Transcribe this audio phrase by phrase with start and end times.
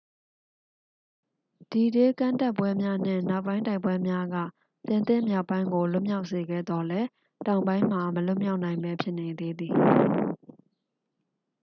[1.69, 4.35] ဒီဒေး ကမ်းတက်ပွဲများ နှင့် နောက်ပိုင်းတိုက်ပွဲများက
[4.87, 7.07] ပြင်သစ်မြောက်ပိုင်းကို လွတ်မြောက်စေခဲ့သော်လည်း
[7.47, 9.73] တောင်ပိုင်းမှာ မလွတ်မြောက်နိုင်ဘဲ ဖြစ်နေသေးသည်